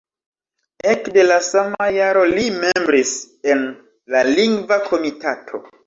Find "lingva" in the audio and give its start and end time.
4.35-4.85